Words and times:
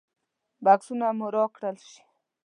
بکسونه 0.63 1.07
مو 1.17 1.27
راکړل 1.35 1.77
شي. 1.89 2.01